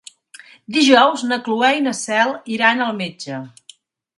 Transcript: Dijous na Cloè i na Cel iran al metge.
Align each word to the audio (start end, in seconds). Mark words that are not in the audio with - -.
Dijous 0.77 1.25
na 1.31 1.37
Cloè 1.49 1.69
i 1.81 1.85
na 1.89 1.93
Cel 1.99 2.33
iran 2.57 2.85
al 2.87 2.99
metge. 3.03 3.43